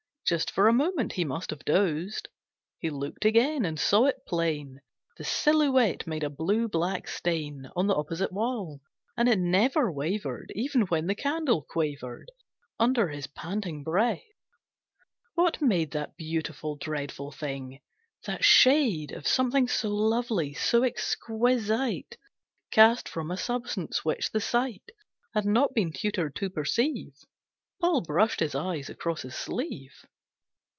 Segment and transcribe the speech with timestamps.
[0.27, 2.29] Just for a moment he must have dozed.
[2.79, 4.79] He looked again, and saw it plain.
[5.17, 8.79] The silhouette made a blue black stain On the opposite wall,
[9.17, 12.31] and it never wavered Even when the candle quavered
[12.79, 14.23] Under his panting breath.
[15.35, 17.81] What made That beautiful, dreadful thing,
[18.25, 22.15] that shade Of something so lovely, so exquisite,
[22.71, 24.91] Cast from a substance which the sight
[25.33, 27.17] Had not been tutored to perceive?
[27.81, 30.05] Paul brushed his eyes across his sleeve.